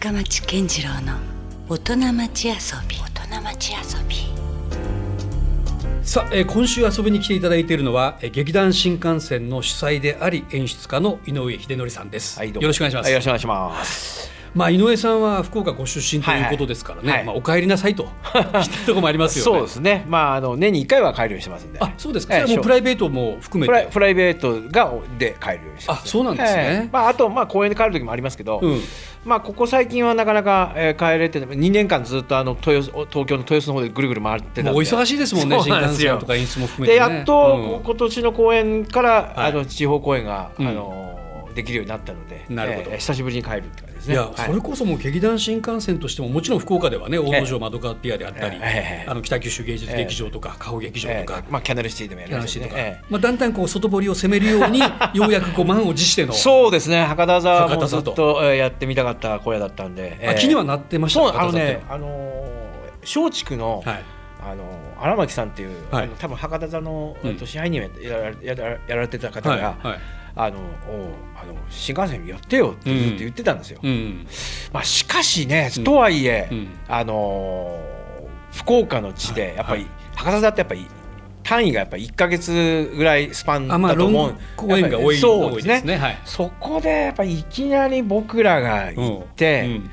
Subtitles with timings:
[0.00, 1.18] 深町健次郎の
[1.68, 2.54] 大人町遊
[2.88, 2.96] び。
[2.96, 4.16] 大人町遊び。
[6.02, 12.62] さあ、えー今週遊びに来ていただいているのは、えー劇団新幹線の主催であり演出家の井上秀則さんです、はい、どうも。
[12.62, 14.39] よろしくお願いします、はいよろしくお願いします。
[14.54, 17.26] まあ井上さんは福岡ご出身ということですからね、はいはい。
[17.26, 18.08] まあお帰りなさいと。
[18.62, 19.58] したところもありますよね。
[19.58, 20.04] そうですね。
[20.08, 21.78] まああの年に一回は帰るようにしてますんで。
[21.80, 26.02] あそうですか、ええそれはもうプライベートも含めプライてプライベートがで帰るようにしてます。
[26.02, 26.62] あそうなんですね。
[26.62, 26.88] ええ。
[26.92, 28.80] まああとまあ公園で帰る時もありますけど、うん。
[29.24, 31.48] まあここ最近はなかなか、えー帰れてない。
[31.50, 34.70] 2年間ずっとあの豊洲東京の豊洲の方でぐるぐる回ってたんで。
[34.70, 35.60] もうお忙しいですもんね。
[35.60, 37.84] 新幹線とか演出も含めでて、ね、やっと、うん。
[37.84, 39.50] 今年の公演から、はい。
[39.50, 40.66] あの地方公演が、うん。
[40.66, 41.18] あの
[41.54, 42.90] できるようになったので、なるほど。
[42.90, 44.14] えー久しぶりに帰るって感じですね。
[44.14, 44.34] いや、はい。
[44.36, 49.06] それこそもう劇団新幹線としてももちろん福岡ではね大野城窓川ピアであったり、ええ。
[49.08, 52.66] あの北九州芸術劇場とか、カホ劇場とか、えーまあキャナルシティでもやりました
[53.08, 54.80] まあ、だんだんこう外堀を攻めるように
[55.14, 56.32] ようやくこう満を持しての。
[56.32, 57.04] そうですね。
[57.04, 62.40] 博多座もずっとやってみたかった小屋だったんで、あ気にはなってましたそうあのねあのー
[63.02, 64.04] 松竹の、はい。
[64.42, 64.64] あの
[64.98, 66.08] 荒牧さんっていう、はい。
[66.18, 67.30] 多分博多座の、うん。
[67.30, 69.98] えっと支配人をやらやらやられてた方が、はいはい。
[70.36, 70.56] あの
[71.42, 73.80] あの新幹線やってよってずっと言ってたんですよ。
[73.82, 74.26] うん。
[74.72, 76.68] まあしかしね、とはいえ、うん。
[76.88, 78.00] あのー
[78.52, 80.86] 福岡の地でやっぱり、はい博多座ってやっぱり
[81.42, 84.32] 単位がやっぱり1か月ぐらいスパンだと思う。
[84.32, 85.96] グ公演が多いやっぱり多いですね。
[85.96, 86.18] はい。
[86.24, 89.84] そこでやっぱりいきなり僕らが行って、いうん。
[89.84, 89.90] や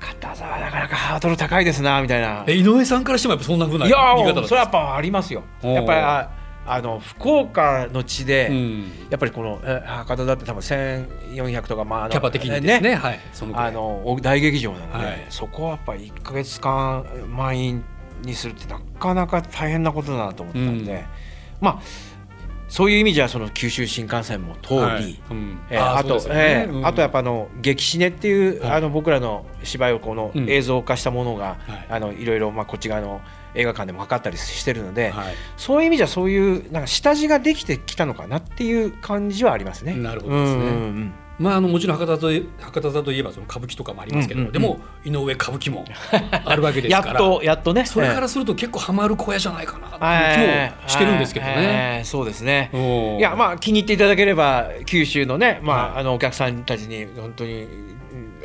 [0.00, 2.44] ー片沢なかなかハードル高いですなみたいな。
[2.46, 5.42] え井上さんからしてもやっぱそんなふうないや言い方だったんですーそれはやっぱありますよ。
[5.62, 6.38] やっぱり
[6.70, 8.82] ああの福岡の地で、うん。
[9.10, 13.20] やっぱりこのえ博多だって多分1400とかまああのキャパ的にですねはい。
[13.54, 15.26] あのお大劇場なので、はい。
[15.30, 17.84] そこはやっぱり1か月間満員
[18.22, 21.04] にするってなかなか大変なことだなと思ったんで、うん。
[21.60, 21.82] まあ
[22.68, 25.20] そういう意味じゃその九州新幹線も通り、はい。
[25.30, 25.58] うん。
[25.70, 26.66] えーあと、そうですよね。
[26.68, 26.78] うん。
[26.80, 28.72] えーあとやっぱあの激シネっていう、はい。
[28.72, 30.50] あの僕らの芝居をこのうん。
[30.50, 31.86] 映像化したものが、はい。
[31.88, 33.22] あのいろいろまあこっち側の
[33.58, 35.34] 映画館でもかかったりしてるので、はい。
[35.56, 39.94] そういう意味じゃそういうなんか下地ができてきたのかなっていう感じはありますね。
[39.94, 40.62] なるほどですね。
[40.62, 41.12] うんうんうん。
[41.38, 44.52] まあ、あのもちろん博多とい博多座といえばその歌舞伎とかもありますけど、うんうんうん。
[44.52, 45.84] でも井上歌舞伎も
[46.44, 47.84] あるわけです やっからとやっとね。
[47.84, 49.90] それからすると結構ハマる小屋じゃないかなっ
[50.34, 51.54] ていうえ気もしてるんですけどね。
[51.56, 52.70] えーそうですね。
[52.72, 52.80] うん
[53.18, 57.98] いやまあ気に入っていただければ九州のねまあ、はいあのお客さんたちに本当にうん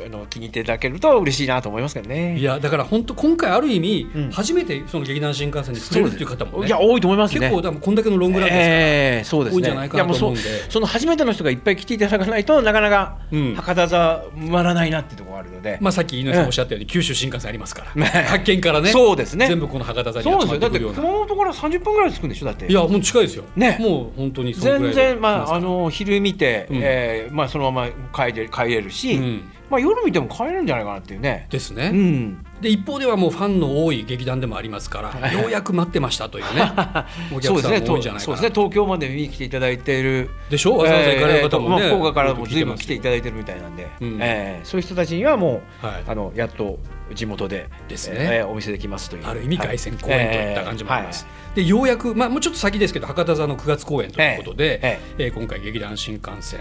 [0.04, 2.38] あの気に入っていただけると嬉しいなと思いますけどね。
[2.38, 4.30] いやだから本当今回ある意味、うん。
[4.30, 7.40] 初めてその劇団新幹線に触れるっていう方もねいや多いと思いますね。
[7.40, 9.56] 結構多分こんだけのロングランですから、ええそうですね。
[9.56, 10.40] 多いんじゃないかなと思うんで。
[10.64, 13.54] そその初めての人がいっぱい来ていただかないとなかなかうん。
[13.54, 15.78] 博多座埋まらないなっていうところがあるので。
[15.80, 19.48] まあ、さっき井上さんおっしゃったように、九州新幹線ありますから、ね発見からねそうですね。
[19.48, 20.60] 全部この博多座にそう集ですよ。
[20.60, 21.00] だってまってくるような。
[21.00, 22.66] 熊本から30分ぐらい着くんでしょだって。
[22.66, 23.76] いやもう近いですよ、ね。
[23.80, 26.80] もう本当に全然まああの昼見て、うん。
[26.82, 31.46] えーまあそのまま帰れ帰れるし、うんまあ夜見ても帰れるんじゃないかなっていうね。
[31.50, 32.46] ですね、うん。
[32.60, 36.62] で一方ではもうファンの多い劇団でもありますから、ようやく待ってましたというね。
[37.34, 37.80] お客さんそうですね。
[37.80, 38.20] も多いんじゃないかな。
[38.20, 38.50] そうですね。
[38.54, 40.30] 東京まで見に来ていただいている。
[40.48, 44.18] でしょわざわざ行かれる方もね、えーまあ福岡からも随分来ていただいてるみたいなんで、うん。
[44.20, 46.04] えーそういう人たちにはもう、はい。
[46.06, 46.78] あのやっと
[47.14, 48.16] 地元でですね。
[48.18, 49.26] えーお見せできますという。
[49.26, 56.60] ある意味凱旋公演といった感じもあります、えでようやく、まあ、もうちょっと先ですけど博多座の9月公演ということで、ええー今回劇団新幹線、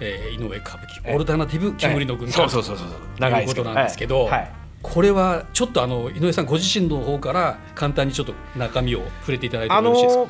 [0.00, 4.30] えー井上歌舞伎、ええオルタナティブ煙の軍えー艦そうそうそうそうと長いうことなんですけど、はい。
[4.30, 4.50] はい。
[4.82, 10.22] これはちょっとあの井上さんご自身の方から簡単にちょっと中身を触れていただいてあもよろしいですか、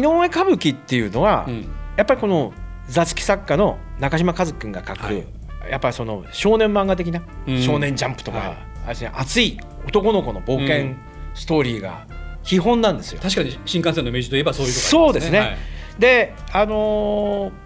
[0.00, 1.68] の井上歌舞伎っていうのは、うん。
[1.96, 2.52] やっぱりこの
[2.88, 5.24] 雑記作家の中島和君が書く、はい。
[5.70, 7.62] やっぱりその少年漫画的な、うん。
[7.62, 9.10] 少年ジャンプとか、はい。
[9.14, 10.96] 熱い男の子の冒う険ん。
[11.34, 12.06] ストーリーが
[12.42, 13.20] 基本なんですよ。
[13.22, 15.38] 確かに新幹線のイメージといえばそういうとこそうですね。
[15.38, 15.56] はい。
[15.98, 17.65] で、あのー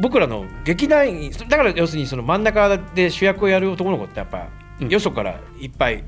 [0.00, 4.48] 僕らの劇団員だから要するにその真ん中で主役をやる男の子ってやっぱ、
[4.80, 4.88] うん。
[4.88, 6.04] よそからいっぱい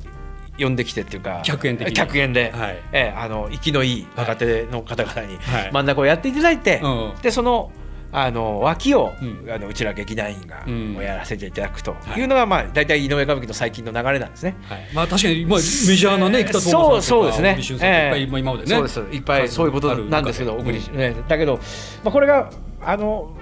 [0.58, 1.94] 呼んできてっていうか客演的に。
[1.94, 2.76] 客演で、はい。
[2.92, 5.70] ええあの息のいい若手の方々にはい。
[5.72, 6.88] 真ん中をやっていただいて、う
[7.18, 7.22] ん。
[7.22, 7.70] でその
[8.14, 9.50] あの脇を、うん。
[9.50, 10.94] あのうちら劇団員が、うん。
[10.94, 12.20] やらせていただくとはい。
[12.20, 14.56] いうのが、まあ、大体井上歌舞伎の最近の流れなんですね。
[14.62, 14.88] はい。
[14.94, 17.58] まあ確かに、まあ、メジャーなね北東そう馬さんとかそうですね。
[17.60, 18.74] いっぱい、今までね。
[18.74, 19.00] そうです。
[19.00, 21.56] いっぱいそういうことなんですけど、ある中で小栗ねだけど、
[22.04, 22.50] まあ、これが
[22.80, 23.34] あの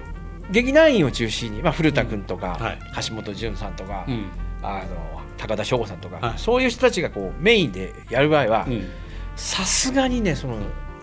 [0.51, 2.79] 劇団員を中心に、まあ、古田君とか、はい。
[3.07, 4.25] 橋本淳さんとか、うん。
[4.61, 6.37] あの高田翔吾さんとか、はい。
[6.37, 8.89] そういう人たちがこうメインでやる場合はうん。
[9.35, 10.57] さすがにねその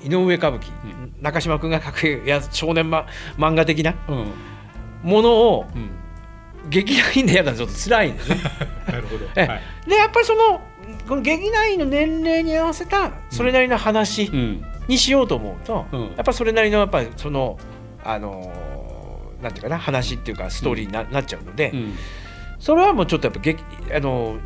[0.04, 1.14] 井上歌舞伎、うん。
[1.20, 3.06] 中島君が描くや少年、ま、
[3.36, 4.26] 漫画的なうん。
[5.02, 5.90] ものをうん。
[6.70, 8.36] 劇団員でやるのはちょっと辛いんですね。
[8.86, 9.62] なるほど、えはい。
[9.88, 10.60] でやっぱりその
[11.08, 14.64] この劇団員の年齢に合わせたそれなりの話うん。
[14.88, 16.00] にしようと思うと、うん。
[16.02, 17.58] やっぱりそれなりのやっぱりその
[18.04, 18.67] あのー
[19.42, 21.94] なんていうかな話っていうかストーリーにな,、なっちゃうので、うん。
[22.58, 23.62] それはもうちょっとやっぱ劇
[23.94, 24.38] あの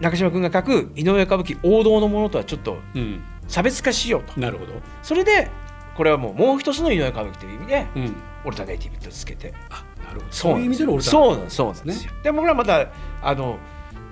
[0.00, 3.22] 中島君が書く井上歌舞伎王道のものとはちょっとうん。
[3.48, 4.40] 差別化しようと。
[4.40, 4.72] なるほど。
[5.02, 5.48] それで
[5.96, 8.16] これはもうもう一つの井上歌舞伎という意味でうん。
[8.44, 9.54] オルタネイティブとつけて。
[9.70, 10.32] あなるほど。
[10.32, 12.06] そそういう意味でのオルタナそうなんですそうなんですね。
[12.06, 12.88] よで僕らまた
[13.22, 13.58] あの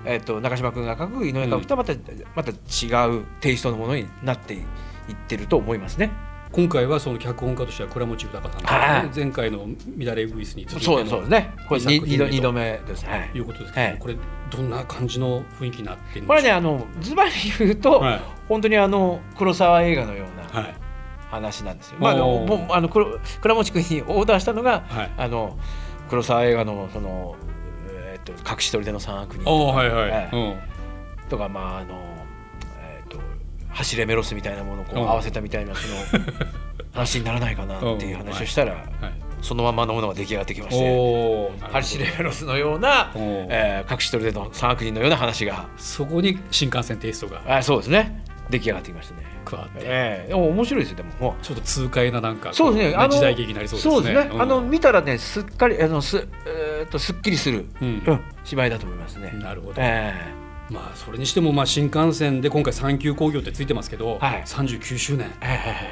[0.05, 1.93] えっ、と中島君が書く井上歌舞伎とはまた、
[2.35, 4.63] また違うテイストのものになっていっ
[5.27, 6.11] てると思いますね。
[6.55, 9.11] 今回はその脚本家としては倉持豊さんね、はい。
[9.13, 9.67] 前回の
[9.97, 11.53] 乱れウグイスに続いてのそうですね。
[11.67, 13.05] これ二作品目と二度二度目です。
[13.05, 13.31] はい。
[13.35, 13.99] いうことですけども、はい。
[13.99, 14.15] これ
[14.51, 18.21] どんな感じの雰囲気になってこれねあのズバリ言うと、はい。
[18.47, 20.75] 本当にあの黒沢映画のようなはい。
[21.29, 21.97] 話なんですよ。
[21.99, 25.11] まああのあの黒倉持君にオーダーしたのが、はい。
[25.17, 25.59] あの
[26.09, 27.35] 黒沢映画のその
[27.89, 31.27] えっ、と隠し撮りでの三悪人おーはいはい、はいうん。
[31.27, 32.04] とかまああのえっ、と
[33.75, 36.23] 走れメロスみたいなものをこううん合わせたみたいなその
[36.93, 38.85] 話にならないかなっていう話をしたら、はい。
[39.41, 41.51] そのままのものが出来上がってきまして。
[41.61, 47.57] 走れメロスのような、えし撮りでの三悪人のような話がそこに新幹線テイストが。
[47.57, 48.23] あそうですね。
[48.49, 49.23] 出来上がってきましたね。
[49.43, 51.09] 加わって、え面白いですよでも。
[51.19, 52.95] もうちょっと痛快ななんかそうですね。
[52.95, 54.29] あの時代劇になりそうですね。
[54.39, 58.03] あの見たらねすっかりあのす,、えーっとすっきりする、うん。
[58.05, 59.31] うん芝居だと思いますね。
[59.41, 60.13] なるほど、え
[60.69, 64.43] まあそれにしてもまあ新幹線で今回三級工業ってついてますけど、はい。
[64.43, 65.31] 39周年。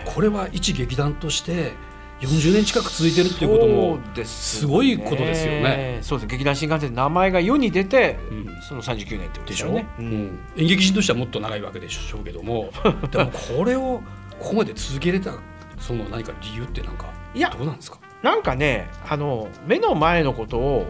[0.06, 1.74] これは一劇団として
[2.22, 6.00] 40年近く続いてるっていうこともすすごいことですよね。
[6.02, 6.28] そうです。
[6.28, 8.62] 劇団新幹線名前が世に出て、うん。
[8.62, 9.68] その39年ってことでしょ？
[10.00, 10.40] うん。
[10.58, 12.72] 演劇人としてはもっと長いわけでしょうけども
[13.12, 14.02] でもこれを
[14.40, 15.34] ここまで続けれた
[15.78, 18.00] その何か理由ってなんかいやどうなんですか？
[18.22, 20.88] なんかねあの目の前のことを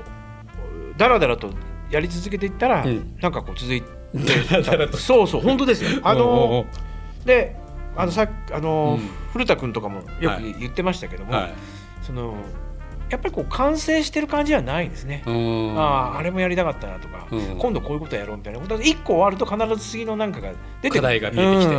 [0.97, 1.49] だらだらと
[1.93, 3.15] やり続けていったら、うん。
[3.21, 3.87] なんかこう続いて
[4.97, 5.99] そうそう本当ですよ。
[6.03, 6.65] あの
[7.25, 7.55] で
[7.95, 9.09] あのさあの、うん。
[9.31, 10.55] 古田君とかもよくはい。
[10.59, 11.53] 言ってましたけども、うはい。
[12.01, 12.35] その
[13.09, 15.23] やっぱりこう完成してる感じはないですね。
[15.27, 15.79] うん。
[15.79, 17.57] あああれもやりたかったなとか、うん。
[17.59, 20.49] 今度こういうことやろうみたいなことで一個終わると必ず次の何かが
[20.81, 21.01] 出てくる。
[21.01, 21.75] 課題が見えてきて、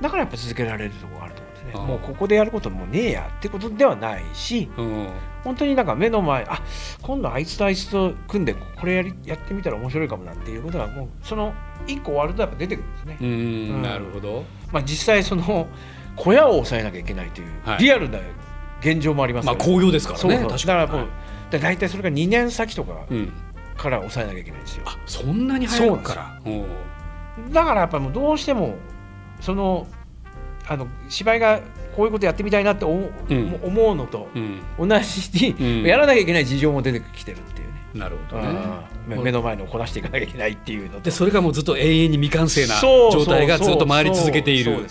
[0.00, 1.42] だからやっぱ続けられるところがあると
[1.72, 1.88] 思うん。
[1.88, 5.08] もうここでやることもねえやってことではないしうん。
[5.42, 6.62] 本当になんか目の前あ
[7.02, 11.52] 今度あいつとあいつと組んでこれやりやってみたら面白いかもなんていうことがもうその
[11.86, 13.30] 一個終わるとやっぱ出てくるんですね、うんう
[13.78, 13.82] ん。
[13.82, 14.44] なるほど。
[14.72, 15.66] まあ、実際その
[16.16, 17.78] 小屋を抑えなきゃいけないという、はい。
[17.78, 18.18] リアルな
[18.80, 20.46] 現状もありますまあ工業ですからね。
[20.48, 21.06] だからもう、
[21.50, 23.32] で大体それが2年先とかうん。
[23.76, 26.14] から抑えなきゃいけないんですよ、あそんなに早くか。
[26.14, 26.64] らうん
[27.52, 28.76] だからやっぱりもうどうしても
[29.40, 29.88] その
[30.66, 31.60] あの芝居が
[31.94, 34.88] こういうことやってみたいなって思う,、のとうん。
[34.88, 35.86] 同じに、うん。
[35.86, 38.48] やらなきゃいけない事情も出てきてるっていうね、なるほどね。
[39.10, 39.22] うん。
[39.22, 41.00] 目の前のをこなしていかなきゃいけないっていうのと。
[41.02, 44.86] でそれがもうずっと永遠に未完成な状態がずっと回り続けている。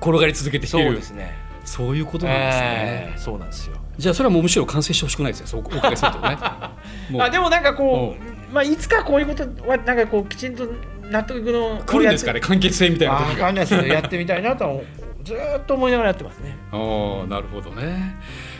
[0.00, 1.34] 転がり続けていそうるですね。
[1.64, 2.64] そういうことなんですね。
[2.64, 3.76] ええそうなんですよ。
[3.98, 5.46] じゃあそれはもうむしろ完成してほしくないですよ。
[5.48, 6.36] そうお伺いするとね。
[7.18, 8.14] あでもなんかこ
[8.50, 10.54] う、まあ、いつかこういうことはなんかこうきちん。
[10.54, 10.68] と
[11.10, 14.80] 納得の来るんですかね完結性みたいな時がかんないですけどやってみたいなとは
[15.26, 16.56] ずーっと思いながらやってますね。
[16.70, 16.76] あ
[17.24, 18.16] あなるほどね。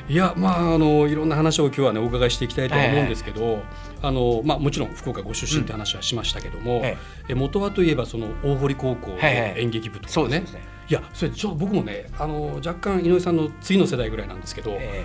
[0.08, 3.62] いやまああのいろんな話を今日はねお伺いしていきたいとは思うんですけど、
[4.02, 6.98] あのまあもちろん福岡ご出身って話はしましたけども、え
[7.28, 7.34] え。
[7.34, 10.60] 元はといえばその大堀高校の演劇部とかね、そうですね。
[10.88, 15.04] いやそれちょっと僕もねあの若干井上さんの次の世代ぐらいなんですけど、え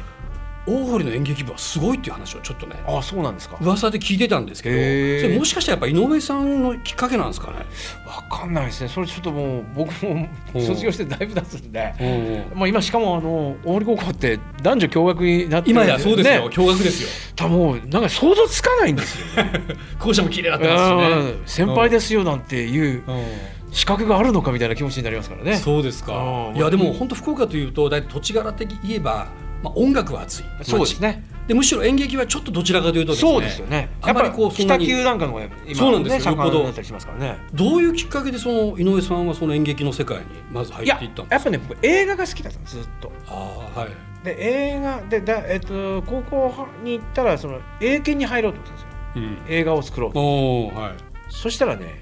[0.67, 3.57] 大堀の演劇部はすごいっていう話をちょっとねえあそうなんですか。
[3.61, 7.65] 噂で聞いてたんですけどそれもしかしたらやっぱ井上さんのきっかけなんですかね。
[8.05, 8.89] わかんないですね。
[8.89, 12.45] それちょっともう僕もうん卒業してだいぶ経つんで。
[12.53, 17.09] うんまあ今しかもあの大森高校って男女共学になって今やそうですよ、ね驚愕ですよ。
[17.35, 19.61] たもうなんか想像つかないんですよね。
[19.99, 21.41] 校舎も綺麗になってますしねうん。
[21.45, 23.23] 先輩ですよなんていううん
[23.71, 25.55] 資格があるのかみたいな気持ちになりますからね。
[25.55, 26.53] そうですかう。
[26.53, 29.27] んいやでも本当福岡というと大体土地柄的に言えば、
[29.61, 30.45] まあ、音楽は熱い。
[30.59, 31.23] 街そうですね。
[31.47, 33.89] でむしろ演劇はちょっとどちらかというとねそうですよね。
[34.01, 37.37] あまりこうやっぱ北そんなんかの方が今そうなんですよね盛よったりしますからね。
[37.53, 41.35] どういうきっかけでその井上さんはその演劇の世界にまず入っていったんですか？
[41.35, 43.11] やっぱね僕映画が好きだったんですずっと。
[43.27, 43.89] ああはい。
[44.23, 48.89] で映画でだ、えっと、高校に行ったらその英検に入ろうと思ったんですよ。
[49.15, 49.37] うん。
[49.53, 50.19] 映画を作ろうと。
[50.19, 50.93] おおはい、
[51.29, 51.97] そしたらね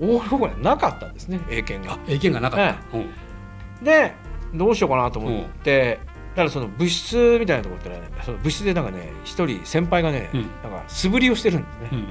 [0.00, 1.94] うん、大高校にはなかったんですね英検が。
[1.94, 3.84] あ英検がなかった、うん。
[3.84, 4.14] で
[4.54, 10.40] どうしようかなと思って、だからその部室みたいなところ行ったら、ね、その部室でなんかね一人先輩がね、うん。
[10.40, 10.50] なん
[10.82, 12.08] か素振りをしてるんですね、うん。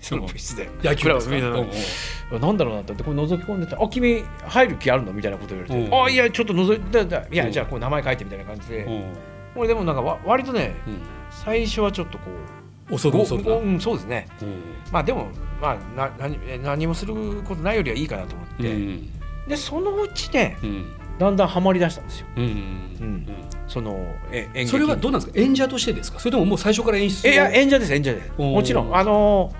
[0.00, 0.70] その部室で。
[0.82, 1.18] 野球なう
[2.38, 7.52] んなんだろうなってこれ覗き込んでた「あ君入る気あるの?」みたいなこと言われて「うんあいやちょっと覗いてだいや、うん。
[7.52, 9.04] じゃあこう名前書いて」みたいな感じで、うん。
[9.56, 10.98] 俺でもなんかわ割とねうん。
[11.30, 12.24] 最初はちょっとこ
[12.88, 14.26] う恐る恐るうん、そうですね。
[14.40, 14.62] うん。
[14.92, 15.28] まあでも
[15.60, 19.12] まあな何え何もすることないよりはいいかなと思って、うん。
[19.48, 22.26] でそのうちねうんだんだんハマりだしたんですよ。
[22.36, 23.26] うんうん
[23.66, 23.98] その
[24.30, 24.68] え演劇。
[24.68, 25.40] それはどうなんですか？
[25.40, 26.18] 演者としてですか？
[26.18, 27.28] それとももう最初から演出？
[27.28, 28.32] をいや演者です演者です。
[28.38, 28.96] もちろん。
[28.96, 29.52] あの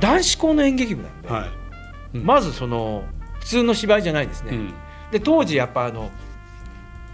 [0.00, 1.48] 男子校の演劇部なんで、はい。
[2.14, 2.24] うん。
[2.24, 3.04] まずその
[3.40, 4.74] 普通の芝居じゃないですね、うん。
[5.10, 6.10] で当時やっぱあの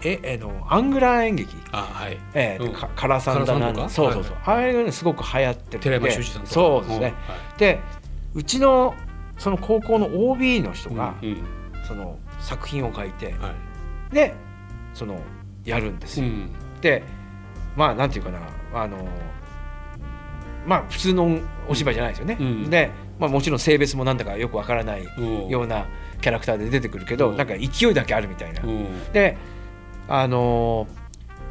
[0.05, 1.57] ええのアングラー演劇。
[1.73, 2.19] あはい。
[2.35, 2.73] ええうん。
[2.73, 3.89] か唐さんだなとか？
[3.89, 5.79] そうそうそう、あれがねすごく流行ってて。
[5.79, 6.55] 寺山修司さんとか？
[6.55, 7.13] そうですね、ん。
[7.13, 7.19] は
[7.59, 7.81] で
[8.35, 8.95] うちの
[9.39, 11.43] その高校の OB の人いが、うん
[11.87, 13.55] その作品を書いては
[14.13, 14.35] で
[14.95, 15.21] その
[15.65, 16.51] やるんですよ、いうん。
[16.81, 17.03] で
[17.77, 18.41] まあなんていうかな
[18.75, 19.09] あの
[20.67, 21.39] まあ普通の
[21.69, 22.71] お芝居じゃないですよね、うん。
[22.71, 25.21] で、まあ、もちろん性別もなんだかよくわからないう。
[25.21, 25.87] んような
[26.21, 27.35] キャラクターで出てくるけど、う。
[27.35, 28.67] んなんか勢いだけあるみたいな、う。
[28.67, 29.37] んで
[30.09, 30.87] あの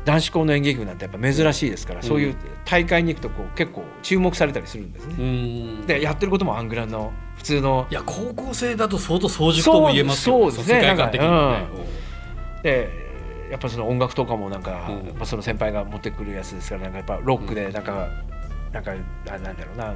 [0.06, 2.06] 男子校の演劇部なんてやっぱ珍しいですから、うん。
[2.06, 2.36] そういう
[2.66, 5.86] 大会に行くとこう結構注目されたりするんですね、うん。
[5.86, 10.82] でやってることもアングラの普通のいや高校生だと相当早熟とも言えますよそうそうですね。
[10.82, 11.68] 世界観的にもね
[12.64, 12.90] で
[13.50, 15.18] やっぱその音楽とかもなんか、うん。
[15.18, 18.08] まあ、その先輩が持ってくるやつですからなんかやっぱロックでなんか、
[18.72, 18.92] なんか
[19.28, 19.96] あなんだろうなあの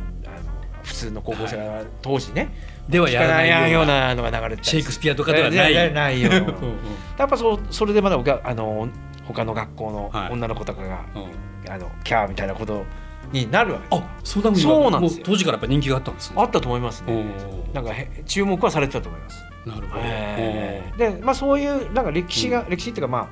[0.84, 2.50] 普通の高校生が当時ね、
[2.90, 5.94] ではやらないようななのが流れてシェイクスピアとかではない。
[5.94, 6.30] ないよ。
[6.32, 6.78] うんうん
[7.18, 8.90] やっぱそうそれでまだおかあの
[9.28, 10.34] 他の学校のはい。
[10.34, 11.72] 女の子とかが、うん。
[11.72, 12.86] あのキャーみたいなこと
[13.32, 15.20] になるわけあそうにそうなんですよ。
[15.20, 16.36] も当時からやっぱ人気があったんですね。
[16.40, 17.14] あったと思いますね。
[17.14, 19.44] うんなんかへ注目はされてたと思います。
[19.66, 20.02] なるほど。
[20.04, 20.98] えー。
[20.98, 23.30] でまあそういうなんか歴史が、歴史っていうかま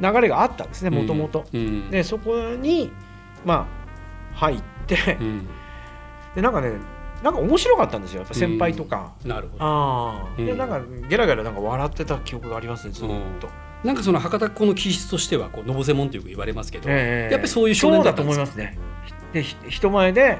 [0.00, 1.90] あ流れがあったんですねもともとうん。
[1.90, 2.90] でそこに
[3.44, 3.66] ま
[4.34, 5.18] あ入って。
[5.20, 5.48] うん。
[6.34, 6.72] でなんかね
[7.22, 8.24] なんか面白かったんですよ。
[8.30, 9.64] 先輩とか、なるほど。
[9.64, 10.46] ああ、うん。
[10.46, 13.22] でなんかゲラゲラなんか笑ってた記憶がありますねずっと、うん。
[13.82, 17.32] なんかその博多っ子の気質としてはこうのぼせもんとよく言われますけど、ええ。
[17.32, 18.78] やっぱりそういう少年そうだと思いますね
[19.32, 20.38] でひ人前で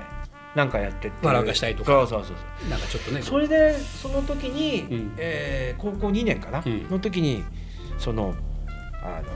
[0.55, 1.93] なんかやってって笑かしたいとか。
[1.93, 2.71] そうそうそうそう。
[2.71, 3.23] なんかちょっとね。
[3.23, 5.15] それでその時に、うん。
[5.19, 6.89] えー高校2年かな、うん。
[6.89, 7.45] の時に
[7.99, 8.35] その
[9.03, 9.29] あの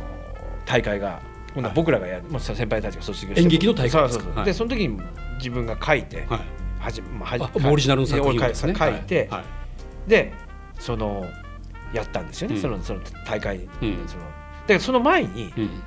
[0.64, 1.21] 大会が
[1.52, 3.40] 今度は僕らがやる、まあ、先輩たちが卒業して。
[3.42, 4.25] 演劇の大会ですか？
[4.25, 4.44] はいそうそう。
[4.44, 5.00] でその時に
[5.38, 6.40] 自分が書いて、はい。
[6.80, 8.54] はじまあ、はじあオリジナルの作品をね。
[8.56, 8.75] 書い。
[8.75, 9.28] て、はい。
[9.28, 9.44] はい。
[10.09, 10.32] で
[10.78, 11.25] その
[11.92, 12.62] やったんですよね、うん。
[12.62, 13.68] そのその大会、うん。
[14.06, 14.25] その
[14.66, 15.82] でその前に、うん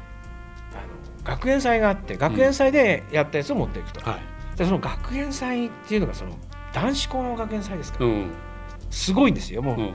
[1.26, 4.58] 学園祭があって学園祭でやったやつを持っていくと、はい。
[4.58, 6.32] でその学園祭っていうのがその
[6.72, 8.32] 男子校の学園祭ですから、うん。
[8.90, 9.94] すごいんですよもう、うん。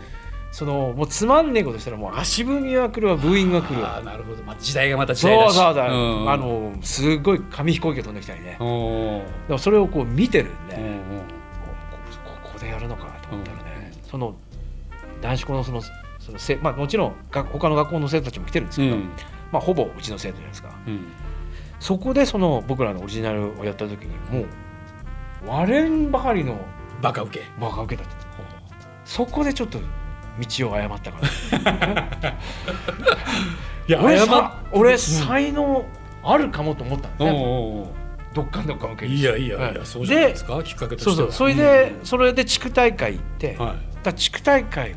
[0.51, 4.03] そのもうつまんねえことしたらもう足踏みは来るわブーイングが来るわ。
[4.05, 5.55] なるほど、まあ、時代がまた時そう代だし。
[5.55, 5.85] そうそう、
[6.25, 6.31] ん。
[6.31, 8.57] あのすごい紙飛行機が飛んできたりね。
[8.59, 10.99] でもそれをこう見てるんで、うんうん。
[10.99, 11.25] こ
[12.25, 14.11] こここでやるのかと思ったらね、うん。
[14.11, 14.35] その
[15.23, 15.83] 男子校のその
[16.19, 19.11] そのせ、まあ、もちろんが他の学校の生徒たちも来てるんですけど、うん
[19.53, 20.71] まあ、ほぼうちの生徒じゃないですか。
[20.87, 21.07] うん。
[21.79, 24.47] そこでその僕らのオリジナルをやった時にもう
[25.47, 26.59] 割れんばかりの
[27.01, 27.43] バカウケ。
[27.59, 28.21] バカ受けたって
[29.05, 29.79] そこでちょっと
[30.59, 31.19] 道を誤ったか
[32.23, 32.39] ら
[33.89, 34.21] いや俺
[34.73, 35.85] 俺才能
[36.23, 37.87] あるかもと思ったんですね、おうおう。
[38.35, 39.81] どっかんどっかん受けるいやいやいや、はい。
[39.85, 40.63] そうじゃないですか。
[40.63, 41.17] きっかけとしては。
[41.17, 41.33] そうそう。
[41.33, 43.77] それで、それで地区大会行って、うんはい。
[44.05, 44.95] だ地区大会を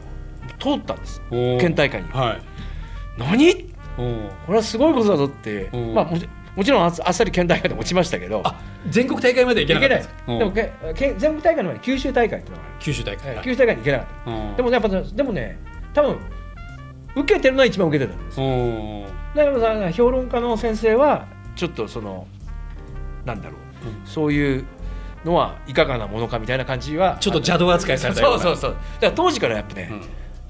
[0.59, 1.21] 通ったんです。
[1.31, 2.09] 県大会に。
[2.09, 2.41] はい。
[3.17, 5.93] 何これはすごいことだぞって、うん。
[5.93, 6.05] まあ
[6.55, 14.55] もちろんあっさり県大会でも落ちましたけどあ全国大会まで行けいけないなかったんでもけけ全国大会の前に九州大会っていうのがあ九州大会、九州大会に行けなかった、うん。
[14.55, 15.59] でもねやっぱねでもね
[15.95, 16.17] 多分
[17.15, 18.39] 受けてるのは一番受けてたんです
[19.35, 22.27] だからさ評論家の先生はちょっとその
[23.25, 24.65] なんだろうそういう
[25.25, 28.39] のはいかがなものかみたいな感じはちょっと邪道扱いされたような。
[28.39, 28.71] そうそうそう。
[28.71, 30.01] だから当時からやっぱね、うん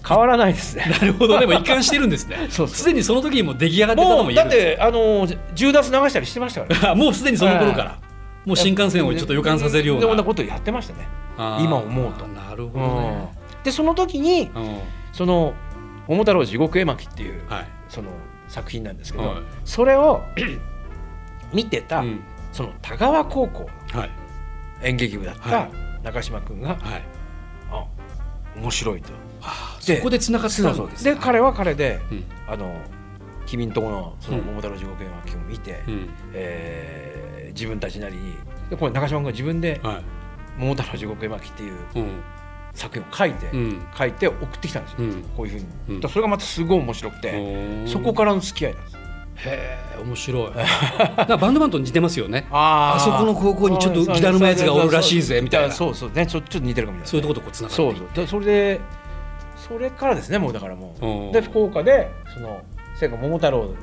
[0.07, 0.85] 変わらないですね。
[0.99, 1.39] なるほど。
[1.39, 2.47] でも一貫してるんですね。
[2.51, 6.91] すでにその時にもう出来上がってたのもも言えるうだってあの10ダース流したりしてましたから。
[6.91, 7.97] あもうすでにその頃から。
[8.45, 10.01] もう新幹線をちょっと予感させるような。
[10.01, 11.07] でもなことやってましたね。
[11.37, 12.27] 今思うと。
[12.27, 13.03] なるほどうん。
[13.03, 13.31] ね、
[13.63, 14.79] でその時にうん。
[15.13, 15.53] その
[16.07, 17.67] 「桃太郎地獄絵巻」っていうはい。
[17.87, 18.09] その
[18.49, 19.37] 作品なんですけど、はい。
[19.63, 20.21] それを
[21.53, 22.19] 見てた、うん。
[22.51, 24.11] その田川高校はい。
[24.83, 25.69] 演劇部だっはた
[26.03, 26.79] 中島君が、はい。
[27.71, 27.85] あ
[28.57, 29.13] 面白いと。
[29.79, 31.05] そこで繋がってたんです。
[31.05, 32.23] ねで彼は彼でうん。
[32.47, 32.75] あの
[33.45, 34.45] 君んとこのそのうん。
[34.45, 36.09] 桃太郎地獄絵巻を見て、うん。
[36.33, 37.23] えー
[37.53, 38.33] 自分たちなりに
[38.71, 40.01] でこれ中島君が自分では
[40.57, 41.75] 「桃太郎地獄絵巻」っていう
[42.73, 43.85] 作品を書いて、うん。
[43.95, 45.23] 書いて送ってきたんですよ、うん。
[45.37, 48.97] こういうふうに、それがまたすごい面白くて、そこからの付き合いなんです。
[49.45, 50.51] へえ面白い。
[51.39, 52.45] バンドマンと似てますよね。
[52.51, 55.71] ああそこの高校にちょっとギターのやつがおるらしいぜみたいな。
[55.71, 57.29] そうそうねちょちょっと似てるかもしれない。
[57.29, 58.07] そういうとことこう繋がってそいうそう。
[58.15, 58.81] でそれで
[59.67, 61.05] それからですねもうだからもう。
[61.05, 62.61] んうで福岡でその
[62.95, 63.73] せやか桃太郎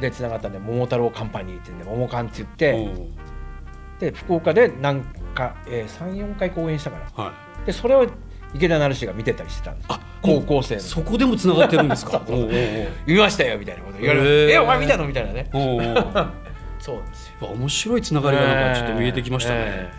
[0.00, 3.14] でつながったんで桃太郎カンパニーっていうんで桃カンって言ってうん
[4.00, 5.02] で福岡で何
[5.34, 7.66] か、えー、34回公演したからはい。
[7.66, 8.06] でそれを
[8.54, 12.20] 池田成志が見てたりしてたんですあ高校生のそこでもつながってるんですか？
[13.06, 15.06] 見ましたよみたいなこと言われてえお前見たの？
[15.06, 15.48] みたいなね。
[16.80, 17.46] そうなんですよ。
[17.48, 19.90] 面白いつながりがなんかちょっと見えてきましたね、え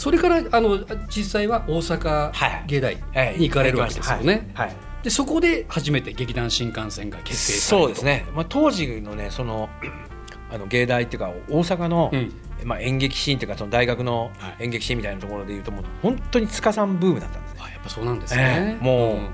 [0.00, 0.82] それからあの
[1.14, 2.64] 実際は大阪はい。
[2.68, 4.68] 芸大えに行かれるわけですよね、はい。
[4.68, 4.76] はい。
[5.02, 9.68] でそこで初めて劇団新幹線が結成そうですね、まあ、当時のねその
[10.50, 12.32] あの芸大っていうか大阪の、うん。
[12.64, 14.64] まあ、演劇シーンっていうかその大学のはい。
[14.64, 18.82] 演劇シーンみたいなところでいうともう本当に塚さんブームだったんですねあやっぱそうなんですね、ええ。
[18.82, 19.28] もううん。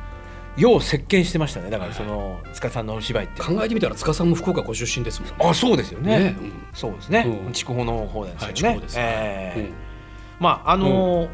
[0.56, 1.70] よう席巻してましたね。
[1.70, 5.36] だからその塚さんのお芝居って考えてみたら塚さんも福岡ご出身ですもんね。
[5.38, 6.18] あそうですよね。
[6.18, 6.36] ね。
[6.40, 6.52] うん。
[6.74, 7.52] そうですね、うん。
[7.52, 9.60] 筑豊の方ですよね、はい筑豊ですええ。
[9.60, 9.86] うん
[10.40, 11.28] まああのー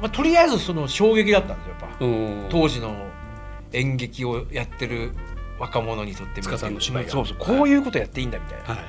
[0.00, 2.46] まあ、とりあえずその衝撃だったんですよやっぱ、うん。
[2.48, 3.06] 当時の
[3.72, 5.12] 演劇をやってる
[5.58, 8.88] 若者にとってそうそうこういうことやっていいんだみたいな、だかはい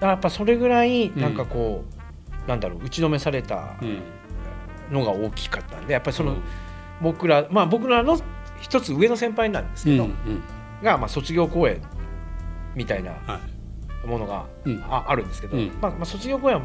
[0.00, 1.84] らやっぱそれぐらいうんなんかこ
[2.46, 4.02] う、なんだろう打ちのめされたうん。
[4.90, 6.42] のが大きかったんでやっぱりその、うん。
[7.02, 8.16] 僕らまあ僕らの
[8.60, 10.42] 一つ上の先輩なんですけど、うんうん
[10.82, 11.80] が、まあ、卒業公演
[12.74, 13.40] みたいなは
[14.04, 14.06] い。
[14.06, 14.84] ものがうん。
[14.88, 15.72] ああるんですけど、うん。
[15.80, 16.62] まあまあ、卒業公演は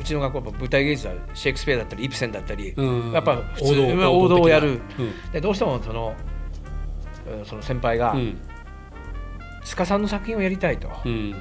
[0.00, 3.12] うちの学校は舞台芸術はシェイクスピアだったりイプセンだったり、うん。
[3.12, 4.80] やっぱ普通まあ王道をやる。
[4.98, 5.30] うん。
[5.30, 6.14] でどうしてもその
[7.38, 8.38] うんその先輩がうん。
[9.62, 11.34] 塚さんの作品をやりたいと、うん。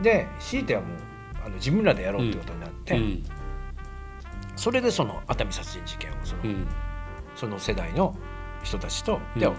[0.00, 0.90] で強いてはもう
[1.44, 3.24] あの自分らでやろうってことになって、うん。
[4.54, 6.66] それでその熱海殺人事件をその,、うん。
[7.34, 8.16] その世代の
[8.62, 9.40] 人たちと、うん。
[9.40, 9.50] で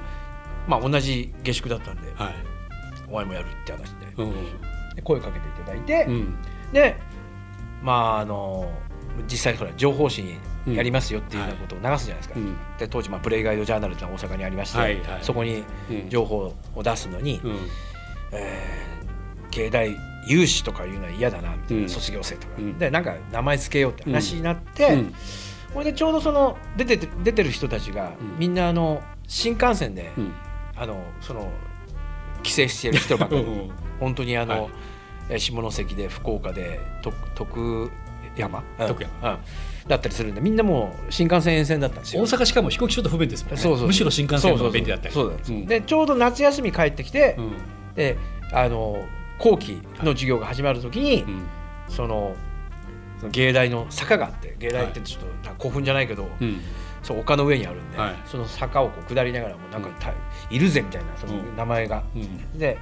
[0.67, 2.35] まあ、同じ下宿だったんで、はい。
[3.09, 6.37] お前もやるって話で声をかけていただいて、うん。
[6.71, 6.97] で
[7.81, 8.69] まああの
[9.29, 12.57] 実際ほら情報誌にやりますよっていうようなことを流すじゃないですか、うん。
[12.77, 15.19] で当時、まあ、プレイガイドジャーナルっていうのは大阪にありまして、はいはい。
[15.21, 16.09] そこにうん。
[16.09, 17.57] 情報を出すのに、うん。
[18.31, 18.97] えー
[19.49, 19.95] 芸大
[20.27, 21.89] 有志とかいうのは嫌だなみたいな、うん。
[21.89, 22.77] 卒業生とか、うん。
[22.77, 25.13] でなんか名前つけようって話になって、うん。
[25.73, 28.37] これでちょうどその出てて出てる人たちが、うん。
[28.37, 30.33] みんなあの新幹線で、うん。
[30.75, 31.49] あのその
[32.43, 33.71] 帰省してる人ばっかりうん。
[33.99, 34.61] 本当にあの、はい。
[34.63, 34.96] えー
[35.37, 37.91] 下関で福岡でと徳
[38.35, 38.87] 山、うん。
[38.87, 39.33] 徳山？
[39.33, 39.39] うん。
[39.87, 42.21] だったりするんでみんなもう新幹線沿線だったんですよ。
[42.23, 43.61] 大阪しかも飛行機ちょっと不便ですもんね。
[43.61, 43.87] そうそう。
[43.87, 45.65] むしろ新幹線の方が便利だったりそうそうそうそう。
[45.65, 47.53] でちょうど夏休み帰ってきて、うん。
[47.95, 48.17] で
[48.53, 49.05] あの
[49.39, 51.47] 後期の授業が始まる時に、うん。
[51.89, 52.35] その
[53.19, 55.23] その芸大の坂があって芸大ってちょっ
[55.55, 56.59] と古墳じゃないけど、うん。
[57.01, 58.15] そう丘の上にあるんで、はい。
[58.25, 60.13] その坂をこう下りながらもなんかた、
[60.49, 61.55] いるぜみたいなそのうん。
[61.55, 62.59] 名前が、うん。
[62.59, 62.77] で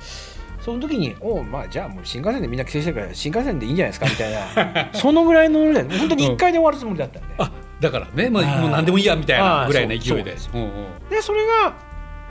[0.66, 4.90] その時に「おうまあじゃあもう新幹線でみんな帰省してるから新幹線でいいんじゃないですか」みたいな。
[4.98, 10.36] そのぐらいの本当に1回で終わるつもりだったんで、あだからね、まあ、もう何でもいいやみたいなぐらいの勢いで。
[10.40, 10.72] そううんうん。
[11.12, 11.76] でそれが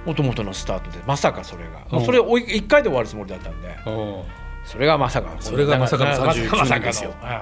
[0.05, 2.05] もともとのスタートでまさかそれが、うん。
[2.05, 3.69] それを1回で終わるつもりだったんで。
[3.87, 3.91] う。
[3.91, 4.23] ん
[4.65, 5.37] それがまさか。
[5.39, 7.15] それがまさかのまさ39まさかのですよ。
[7.21, 7.41] はい。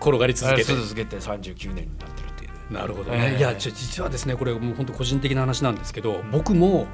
[0.00, 0.74] 転がり続けて。
[0.74, 2.72] 続けて39年になってるっていう。
[2.74, 3.38] なるほどね、ええ。
[3.38, 6.88] いや実はですねこれもう本当個人的な話なんですけど、僕も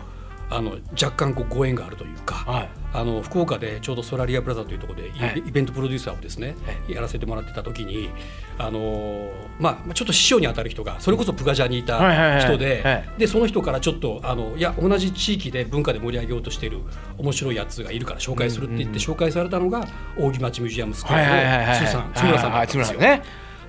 [0.51, 2.69] あの若干こうご縁があるというか、はい。
[2.93, 5.39] あの福岡でちょうどソラリアプラザというところでイ,、はい。
[5.47, 8.11] イベントプロデューサーをですね、はやらせてもらってた時に
[8.59, 16.81] あのまあちょっと師匠にあたる人がそれこそプガジャにいた人で、その人からちょっとあのいや同じ地域で文化で盛り上げようとしている
[17.19, 19.87] 面白いやつがいるから紹介するって言って紹介されたのが
[20.19, 23.01] 扇町ミュージアムスクエアの津村さんだったんですよ。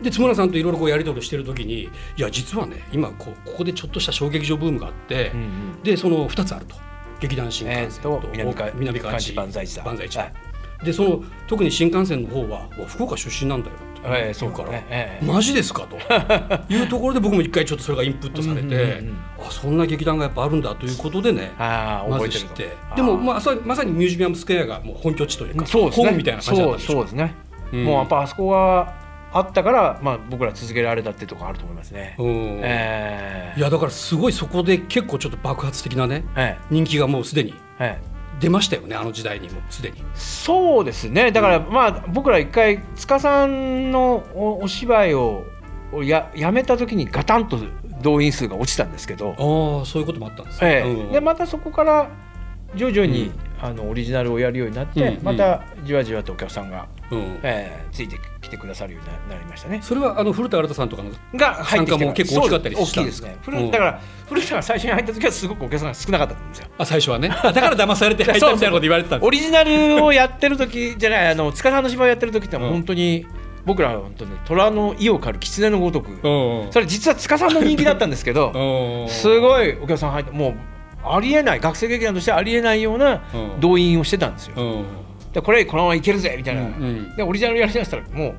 [0.02, 5.84] ねで津村さんといろいろやり取りしてる時にいや実はね今こうここでちょっとした小劇場ブームがあって、うんうん。
[5.84, 6.76] でその2つあると。
[7.20, 10.34] 劇団新幹線と,、南河内万歳寺万歳寺はい。
[10.86, 14.86] でその特に新幹線の方は福岡出身なんだよってええそうから、ね。
[14.90, 15.26] ええ。
[15.26, 15.96] マジですかと。
[16.74, 22.48] いうところで僕も一回ちょっとそれがインプットされて、うんうんうんあそんな劇団がやっぱあるんだということでねああま覚えてると。
[22.56, 22.78] ず知って。
[22.96, 25.68] でもまあさまさにミュージアムスクエアがもう本拠地というかね。
[25.72, 26.94] ホームみたいな感じだったんでしょ。
[26.94, 27.36] そうですね、
[27.74, 27.84] うん。
[27.86, 29.01] もうやっぱあそこが
[29.34, 32.28] あったから、まあ、僕ら続けられたってところあると思いますね、うん
[32.62, 33.60] ええ。
[33.60, 38.08] いやだからすごいそこで結構ちょっと爆発的なねえ人気がもうすでにええ。
[38.08, 40.04] え出ましたよねあの時代にもすでに。
[40.16, 41.32] そうですね。
[41.32, 45.44] だから、まあ僕ら一回塚さんのおお芝居を
[45.94, 47.60] をややめた時にガタンと
[48.02, 50.72] 動員数が落ちたんですけど、ああそういうこともあったんですね。
[50.72, 50.92] ええ。
[50.92, 52.10] うんでまたそこから
[52.76, 53.32] 徐々に、うん。
[53.64, 57.20] あのオリジナルをやるようになって、うんまたじわじわとお客さんが、うん。
[57.44, 58.20] ええついてき
[58.52, 59.80] てくださるようにななりましたね。
[59.82, 63.38] それはあの古田新太さんとかのが入ってきて参加も結構大きかったりしたんですね。
[63.42, 63.72] 古うん。
[63.72, 66.68] だから古田が最初に入った時はすごくお客さんが少なかったんですよ。
[66.78, 67.30] あ最初はね。
[67.32, 73.26] あだから騙されて入ったみたいなこと言われてたんですオリジナルをやってる時じゃないあの塚さんの芝居をやってる時って本当に、
[73.66, 76.72] 僕らは本当に虎の意を狩る狐のごとく、うん。
[76.72, 78.52] それ実は塚さんの人気だったんですけど、
[79.04, 79.10] うん。
[79.10, 80.54] すごいお客さん入ってもう
[81.04, 83.60] ありえない学生劇団としてありえないようなうん。
[83.60, 84.56] 動員をしてたんですよ。
[85.32, 87.16] うんでこれこのままいけるぜみたいな、うんうん。
[87.16, 88.36] でオリジナルやりだしたらもう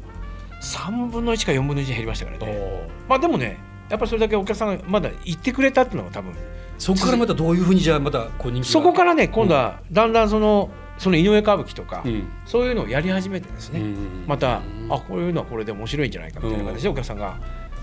[0.62, 2.86] 3分の1か4分の1減りましたからね。
[3.06, 6.32] おまあでもねやっぱりそれだけお客さんがまだ言ってくれたっていうのが多分
[6.78, 12.28] そこからまたどういうふうにじゃあまたこうそこからね今度はだんだんそのその井上歌舞伎とか、うん。
[12.44, 17.38] そういうのをやり始めてですね、うんまたあこういうのはこれで面白いんじゃないかみたいな形でお客さんが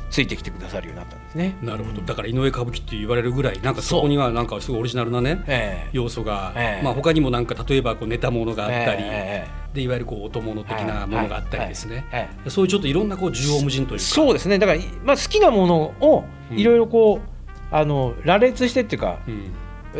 [0.10, 1.56] ついてきてくださるようになったんですね。
[1.62, 2.02] なるほど。
[2.02, 5.90] だから井上歌舞伎って言われるぐらいなんかそこにはなんかすごいオリジナルなねええ。
[5.94, 6.84] 要素が、ええ。
[6.84, 9.48] まあ他にもなんか例えばこうネタものがあったり、ええ。
[9.74, 12.06] でいわゆるこう音物的なものがあったりですね、
[12.48, 14.04] そういうちょっといろんなこう縦横無尽というか。
[14.04, 14.58] そうですね。
[14.58, 17.30] だから、いまあ、好きなものをいろいろこう、
[17.72, 19.52] あの羅列してっていうかうん。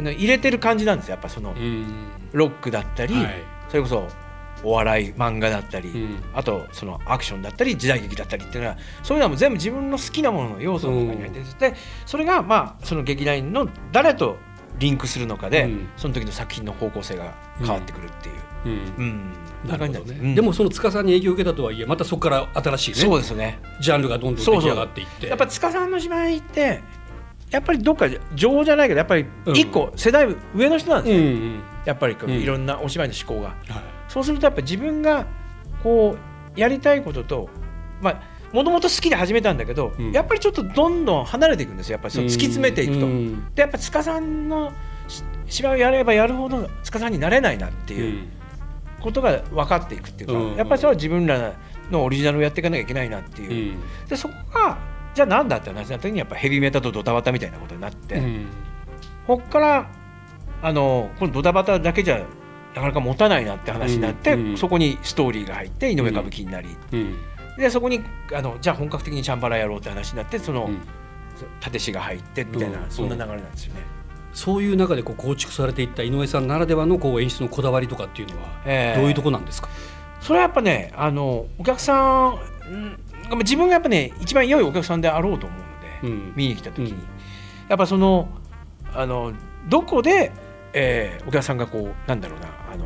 [0.02, 1.14] 入れてる感じなんですよ。
[1.14, 1.86] やっぱそのうん。
[2.34, 3.36] ロックだったり、はい。
[3.70, 4.08] それこそ
[4.64, 6.24] お笑い漫画だったり、うん。
[6.34, 14.38] あとそのアクションだったり時代劇だったりっていうのはそういうのはもう全部自分の好きなものの要素の中に入ってて、でそれがまあその劇団員の誰と
[14.78, 15.90] リンクするのかで、うん。
[15.98, 18.36] その時の作品の方向性が変わってくるっていう。
[18.66, 18.72] うん。
[18.72, 19.34] うん。
[19.66, 20.36] なるほどね。
[20.36, 23.60] でもその塚さんに影響を受けたとはいえまたそこから新しいねそうですね。
[23.82, 25.28] ジャンルがどんどん出来上がっていって。
[25.28, 26.82] やっぱ塚さんの芝居って
[27.52, 31.60] やっぱりどっか情じゃないけどやっぱり一個世代上の人なんですよ、うんうん。
[31.84, 35.26] やっぱりいろんなお芝居の思考が、はいそうするとやっぱ自分が
[35.82, 36.18] こ
[36.56, 37.50] うやりたいことと
[38.02, 40.12] まあもともと好きで始めたんだけど、うん。
[40.12, 41.94] やっぱりちょっとどんどん離れていくんですよ。
[41.94, 43.06] やっぱりその突き詰めていくと。
[43.06, 43.54] うん。
[43.54, 44.74] でやっぱ塚さんの
[45.08, 48.28] し芝居をやればやるほど塚さんになれないなってういうん。
[49.00, 50.56] ことが分かっていくっていうか、うん。
[50.56, 51.54] やっぱりそれは自分ら
[51.92, 53.74] のオリジナルをやっていかなきゃいけないなっていう。
[53.74, 54.08] う、ん。
[54.08, 54.80] でそこが
[55.14, 58.48] じゃあなんだって話になった時にやっぱヘビメタとドタバタみたいなことになって、うん。
[59.28, 59.92] こっから
[60.64, 62.26] あのこのドタバタだけじゃ
[62.76, 67.16] なかなか持たないなって話になって、うんうんそこにストーリーが入って井上歌舞伎になり、うん
[67.58, 68.02] でそこに
[68.34, 70.80] あのじゃあ本格的にチャンバラやろうって話になってその、うん。
[71.66, 72.92] 立師が入ってみたいな、うん。
[72.92, 73.82] そんな流れなんですよね。
[74.34, 79.00] そういう中でこう構築されていった井上さんならではのこう演出のこだわりとかっていうのはええ。
[79.00, 79.70] どういうとこなんですか、
[80.22, 82.40] それはやっぱねあのお客さん
[83.40, 86.34] 自分がやっぱね一番良いお客さんであろうと思うので、うん。
[86.36, 87.00] 見に来た時に、うん
[87.70, 88.28] やっぱその
[88.94, 89.32] あの
[89.70, 90.32] どこで、
[90.74, 92.86] えーお客さんがこうなんだろうなあの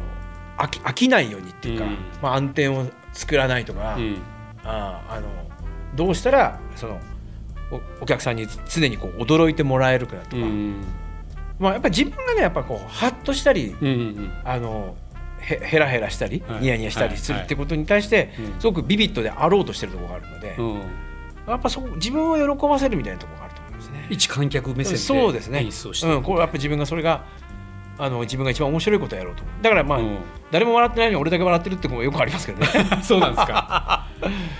[0.58, 1.98] 飽き飽きないようにっていうか、うん。
[2.22, 4.18] まあ、暗転を作らないとか、うん。
[4.64, 5.28] ああの
[5.96, 7.00] どうしたらその
[7.72, 10.84] おお客さんに常にこう驚いてもらえるかとか、うん。
[11.60, 14.96] まあ、やっぱり自分がねやっぱこうハッとしたり、うんうんあの
[15.40, 16.62] へヘラヘラしたり、はい。
[16.62, 18.60] ニヤニヤしたりするはいってことに対して、うん。
[18.60, 20.74] すごくビビッドであろうとしてるところがあるので、うん。
[21.48, 24.08] やっぱそこ自分を喜ばせるみたいなところがあると思いますね。
[24.10, 25.60] 一観客目線そうですね。
[25.60, 27.26] で演出をしてうん、これやっぱ自分がそれが
[27.98, 30.18] あの自分が一番面白いことをやろうとだからまあ、うん。
[30.52, 32.68] 誰も笑ってないのに俺だけ笑ってるってこともよくありますけどね。
[33.02, 34.08] そうなんですか。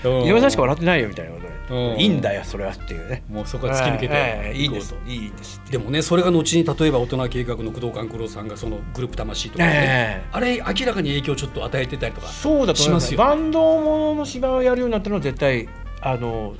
[0.04, 1.96] 井上さんしか笑ってないよみたいなことうん。
[1.96, 3.22] でいいんだよそれはっていうね。
[3.28, 4.68] もうそこは突き抜けてええいい。
[4.68, 4.94] です。
[5.06, 5.60] いいんです。
[5.70, 12.28] でもねそれが後に例えば大人計画の工藤官九郎さんがそのグループ魂とかね、ええあれ明らかに影響をちょっと与えてたりとか。
[12.28, 13.08] そうだと思います。
[13.08, 13.24] しますよね。
[13.24, 15.68] バンドものの芝居をやるようになったのは絶対
[16.00, 16.54] あの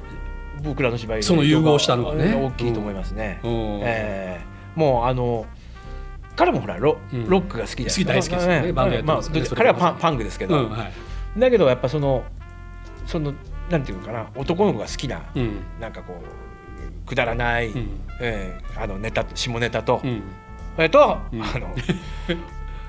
[0.62, 2.34] 僕らの芝居その融合したのはね。
[2.34, 3.50] 大きいと思いますね、うん。
[3.82, 5.46] ええもうあの
[6.36, 7.28] 彼もほらロ,、うん。
[7.28, 8.72] ロックが好きじゃない好き大好きですよね。
[8.72, 9.40] バンドやってますよね。
[9.40, 10.92] まあ彼はパンパンクですけど、うんはい。
[11.38, 12.24] だけどやっぱその
[13.06, 13.34] その
[13.70, 14.26] なんていうのかな？
[14.34, 15.58] 男の子が好きな、うん。
[15.80, 16.20] なんかこ
[17.04, 18.00] うくだらない、うん。
[18.20, 20.22] ええあのネタ下ネタと、うん。
[20.76, 21.42] それと、うん。
[21.42, 21.74] あの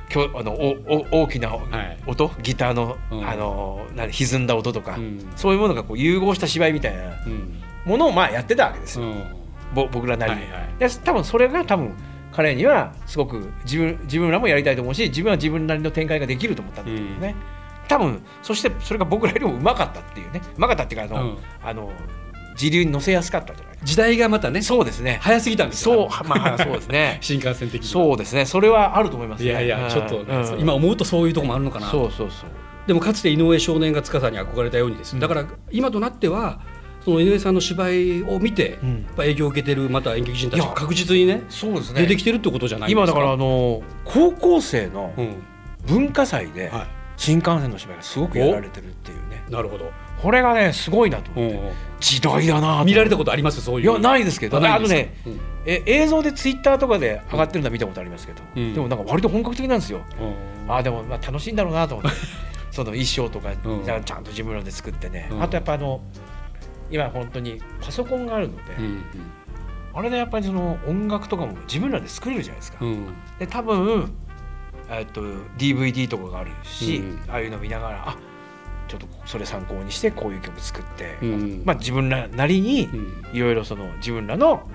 [0.09, 0.75] きょあのお
[1.11, 1.97] お大きなはい。
[2.05, 3.27] 音、ギターの、うん。
[3.27, 5.27] あのな歪んだ音とか、うん。
[5.35, 7.61] そういうものがこう融合した芝居みたいなうん。
[7.85, 9.23] ものをまあやってたわけですよ、うん。
[9.73, 10.63] ぼ僕らなりに、はいはい。
[10.79, 11.93] で多分それが多分
[12.35, 17.35] 彼にはすごく自分自分らもやりたいと思うし自分は自分なりの展開ができると思ったんだけどね、
[17.87, 20.41] 多分そしてそれが僕らよりもうまかったっていうね。
[20.57, 21.37] うまかったっていうかあの、うん。
[21.63, 21.91] あの
[22.57, 23.85] 時流に乗せやすかったんじゃないか。
[23.85, 25.19] 時代がまたねそうですね。
[25.21, 26.09] 早すぎたんですよ。
[26.09, 27.17] そうまあそうですね。
[27.21, 28.45] 新幹線的にそうですね。
[28.45, 29.49] それはあると思いますね。
[29.49, 30.59] いやいやちょっとね、うん。
[30.59, 32.49] 今思うとそういうところもあるのかなそうそうそう。
[32.87, 35.13] でもかつて井上少年が塚さんに憧れたようにです。
[35.13, 36.59] ねだから今となっては
[37.05, 38.89] その井上さんの芝居を見て、うん。
[38.89, 43.01] やっぱ影響を受けてるまた演劇人たちが確実にねそうです出てきてるってことじゃないですか？
[43.03, 45.35] 今だからあの高校生のうん
[45.85, 49.45] 文化祭では新幹線の芝居がすごくやられてるっていうね。
[49.47, 53.61] い、なるほど、これがねすごいなとうん思って時代だな見られたことあります？
[53.61, 53.91] そういう。
[53.91, 55.13] いやないですけどあのね
[55.67, 58.73] え映像でツイッターとかで上がってるのは見たことありますけど、うん。
[58.73, 60.01] でもなんか割と本格的なんですよ。
[60.19, 60.71] うん。
[60.73, 62.17] あーでもまあ楽しいんだろうなと思って。
[62.71, 63.85] その衣装とかうん。
[63.85, 65.43] ちゃんと自分らで作ってね、うん。
[65.43, 66.01] あとやっぱあの
[66.91, 69.03] 今本当にパソコンがあるので、うん
[69.97, 73.07] あれでやっぱりその音楽とかも自分らで作れるじゃないですか、うん。
[73.39, 74.11] で多分
[74.89, 75.21] えっと
[75.57, 77.31] DVD とかがあるし、うん。
[77.31, 78.17] ああいうの見ながらあ
[78.89, 81.63] ちょっとそれ参考にしてこういう曲作って、うん。
[81.63, 83.23] まあ自分らなりにうん。
[83.31, 84.69] いろいろその自分らの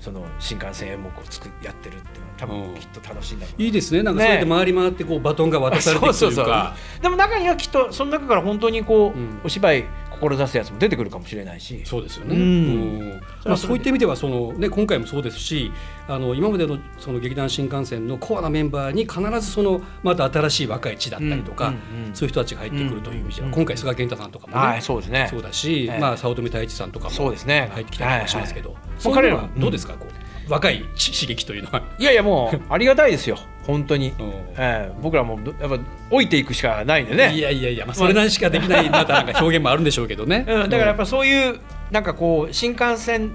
[0.00, 2.72] その新幹線演目を作やってるっていうのは多うん。
[2.72, 4.02] 分きっと楽しいんだろういいですね。
[4.02, 6.74] なんかそうやって回り回ってこうバトンが渡されていくというか。
[7.02, 9.40] でも中にはきっとその中から本当にこう、うん。
[9.44, 9.84] お芝居
[10.18, 15.72] 志すやつも出てくるかもしれないしそうですよね、うんまあ、そういった意味ではその、ね、今回もそうですし
[16.06, 30.12] あの今までのその劇団新幹線のコアなメンバーに必ずそのまた新しい若い血だったりとか、うんうんうんそういう人たちが入ってくるという意味では、うん今回菅健太さんとかもね、はいそうですねそうだし、ええまあ、早乙女太一さんとかもそうですね入ってきたりとかしますけど、はいはいそういうのはもう彼らはどうですか、こう
[30.48, 31.82] 若い刺激というのは。
[31.98, 33.38] いやいやもう ありがたいですよ。
[33.66, 34.26] 本当に、うん。
[34.56, 37.34] ええ僕らもどやっぱ老いていくしかないんでね。
[37.34, 40.44] いやいやいや、まあ、それなりしかできないまたなんか表現もあるんでしょうけどね。
[40.48, 43.30] うん、だからやっぱそういうなんかこう新幹線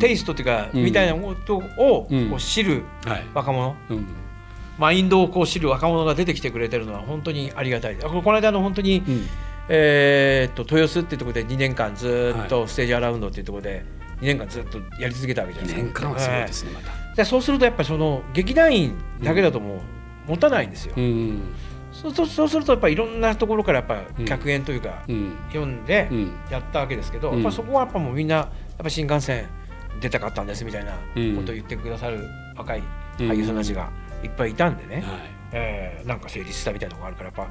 [0.00, 2.30] テイストっていうか、うんみたいなことをうん。
[2.30, 3.24] こう知るはい。
[3.34, 4.06] 若者、うん。
[4.78, 7.96] マインドをこう知る若者が出てきてくれてるのは本当にありがたい。
[7.96, 9.26] この間の本当に、うん。
[9.70, 13.84] えーっと豊洲っていうところで2年間ずっとステージアラウンドっていうところで
[14.20, 16.02] 2年間ずっとやり続けたわけじゃないですか。
[16.02, 16.80] 年間はすごいですね、ま
[17.16, 17.24] た。
[17.24, 20.94] そうするとやっぱりその劇団員だけだともう持たないんですよ。
[20.96, 21.40] うん
[21.90, 24.24] そうそうそうするとやっぱりいろんなところからやっぱうん。
[24.24, 25.36] 客演というか、うん。
[25.48, 26.32] 読んでうん。
[26.50, 27.34] やったわけですけど、うん。
[27.36, 28.48] やっぱそこはやっぱもうみんなやっ
[28.84, 29.46] ぱ新幹線
[30.00, 32.82] 出たかったんですみたいなことを言ってくださる若い
[33.18, 33.90] 俳優さんたちが
[34.22, 35.04] いっぱいいたんでね、はい。
[35.52, 37.48] えーなんか成立したみたいなのがあるからやっぱ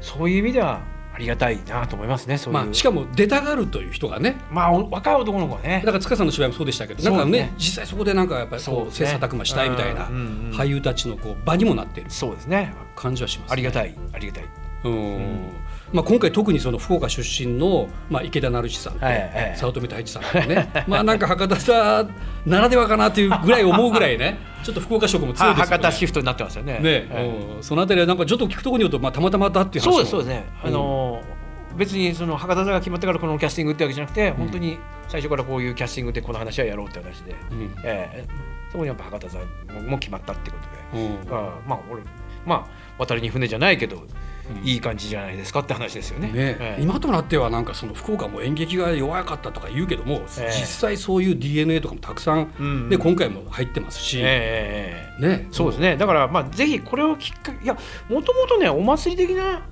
[0.00, 0.80] そういう意味では
[1.18, 4.36] ありがたいなと思いますねそういう、まあ、しかも出たがるという人がね。
[4.52, 5.82] まあお若い男の子はね。
[5.84, 12.10] だから塚さんの芝居もそうでしたけど、なんかね実際そこでなんかやっぱりこうそう切磋琢磨したいみたいなうんうんうん俳優たちのこう場にもなっている。
[12.10, 12.72] そうですね。
[12.94, 14.44] 感じはします、ありがたいありがたい。
[14.84, 15.50] うん
[15.92, 20.84] まあ、今回特にその福岡出身の、まあ、池田成志さんと早乙女太一さんとね。
[20.86, 22.06] まあなんか博多さ
[22.44, 25.72] ならではかなというぐらい思うぐらいね ちょっと福岡色も強いですよね。
[25.76, 26.78] 博多シフトになってますよね。
[26.80, 27.62] ね、はいうん。
[27.62, 29.92] そのあたりはなんかちょっと聞くところによると、まあ、たまたまだっていう話も。
[29.92, 31.38] そうですそうですね、あのー
[31.76, 37.74] 別にその博多座が決まってからこのキャスティングってわけじゃなくて、本当に最初からこういうキャスティングでこの話はやろうって話で、うん。
[37.84, 38.24] ええ
[38.70, 39.44] そこにやっぱ博多座も
[39.82, 40.56] も決まったってこ
[40.92, 41.36] とで、うん。
[41.36, 42.02] あまあ俺
[42.44, 44.02] まあ渡りに船じゃないけど、
[44.64, 46.28] いい感じじゃないですかって話ですよね。
[46.28, 46.32] ね。
[46.36, 46.82] ええ。
[46.82, 50.52] 今となってはなんかその福岡も演劇が弱かったとか言うけども、ええ。
[50.58, 52.66] 実際そういう DNA とかもたくさん、うん。
[52.66, 55.08] うんで今回も入ってますし、ね。
[55.50, 55.96] そうですね。
[55.96, 57.76] だからまあぜひこれをきっかけいや
[58.08, 59.62] もともとねお祭り的な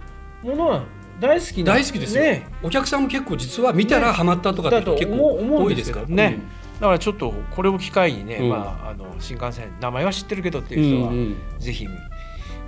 [0.43, 0.85] ものは
[1.21, 2.47] 大好きな大好きですよ、ね。
[2.63, 6.07] お客さんも結構実は見たらハマったとかって結構多いですすから。
[6.07, 6.41] ね、
[6.81, 8.49] だからちょっとこれを機会にね、うん。
[8.51, 11.37] まあ、あの新幹線名前は知ってるけどってうんいう人は、うんうん。
[11.59, 11.87] ぜひ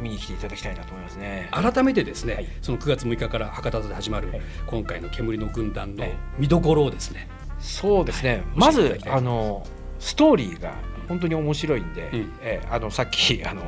[0.00, 1.48] 見に来ていただきたいなと思いますね。
[1.52, 2.48] 改めてですね、はい。
[2.62, 4.40] その9月6日から博多座で始まる、はい。
[4.66, 6.16] 今回の煙の軍団のはい。
[6.38, 8.42] 見どころをですね、そうですね、はい。
[8.54, 9.66] まずあの
[9.98, 10.74] ストーリーが
[11.08, 12.32] 本当に面白いんで、うん。
[12.40, 13.62] えーあのさっきあの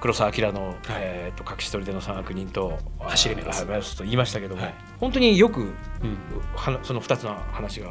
[0.00, 0.76] 黒澤明の、はい。
[0.98, 3.96] えー、と隠し撮りでの三悪人と走れ目です。
[3.96, 4.74] と言いましたけども、はい。
[4.98, 5.72] 本当によくうん。
[6.54, 7.90] はなその2つの話が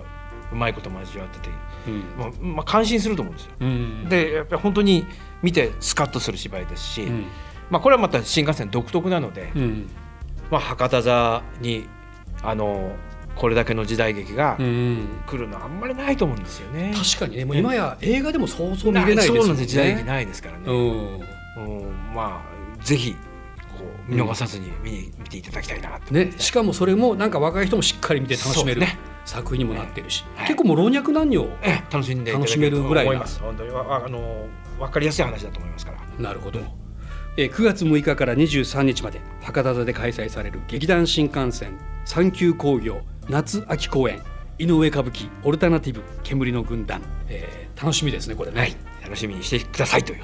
[0.51, 1.49] うまいこと交わってて、
[1.87, 2.03] うん。
[2.17, 3.51] まあまあ、感心すると思うんですよ。
[3.59, 4.09] うん。
[4.09, 5.05] でやっぱり本当に
[5.41, 7.25] 見てスカッとする芝居ですし、うん
[7.69, 9.89] まあ、これはまた新幹線独特なので、うん。
[10.49, 11.88] まあ、博多座に
[12.41, 12.95] あの
[13.36, 15.08] これだけの時代劇がうん。
[15.27, 16.93] 来るのはあんまりないと思うんですよね。
[16.95, 19.67] 確かにねもう今や映画でもそうそう見れないですそうもんなんです。
[19.69, 20.08] 時代劇ね。
[20.08, 20.63] ないですからね。
[20.65, 21.84] うん。
[21.84, 22.13] うん。
[22.15, 22.41] ま
[22.80, 23.17] あぜひこ
[24.10, 26.13] う見逃さずに見に見ていただきたいなと。
[26.13, 28.97] ねしかもそれもなんか若い人もしっかり見て楽しめる、ね。
[29.25, 30.47] 作品にもなってるし、はい。
[30.47, 33.25] 結構もう老若男女ええ楽しんで楽しめけるぐらいな。
[33.41, 33.69] 本当に。
[33.71, 34.47] あの
[34.80, 35.99] 分かりやすい話だと思いますから。
[36.17, 36.87] なるほど、えー
[37.45, 44.21] 9月6日から23日まで博多座で開催される劇団新幹線三級工業夏秋公演
[44.58, 48.76] 井上歌舞伎オルタナティブ煙の軍団、えー楽しみですねこれね、はい。
[49.04, 50.23] 楽しみにしてくださいという。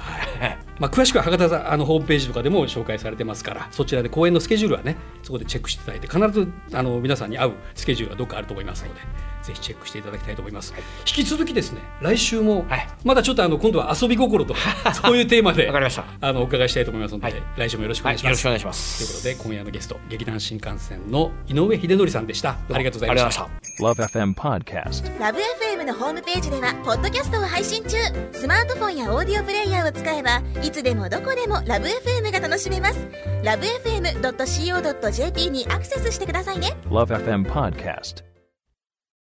[0.78, 9.00] まあ、詳しくは博多座あのホームページとかでも紹介されてますからそちらで公演のスケジュールはねそこでチェックしていただいて必ずあの皆さんに合うスケジュールがどっかあると思いますので、
[9.42, 12.88] ぜひチェックしていただきたいと思います、引き続きですね来週も、はい。
[13.04, 16.04] まだちょっとあの今度は遊び心とかそういうテーマで わかりました。
[16.20, 17.42] あのお伺いしたいと思いますので、はい。
[17.56, 19.12] 来週もよろしくおはい、願いします、よろしくお願いしまというす。
[19.14, 22.50] ことで今夜のゲスト劇団新幹線の井上秀則さんでした。
[22.72, 23.48] ありがとうございました。
[23.80, 25.20] Love FM Podcast.
[25.20, 27.96] ラブ f m のホームページではポッドキャストを配信中。
[28.32, 33.06] スマートフォンやオーディオプレイヤーを使えばいつでもどこでもラブ f m が楽しめます
[33.44, 38.33] ラブ FM.co.jp にアクセスしてくださいね Love FM Podcast.